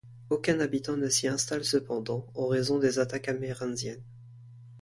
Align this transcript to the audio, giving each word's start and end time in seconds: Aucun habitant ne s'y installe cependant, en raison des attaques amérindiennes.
Aucun 0.31 0.59
habitant 0.61 0.97
ne 0.97 1.07
s'y 1.09 1.27
installe 1.27 1.63
cependant, 1.63 2.25
en 2.33 2.47
raison 2.47 2.79
des 2.79 2.97
attaques 2.97 3.27
amérindiennes. 3.27 4.01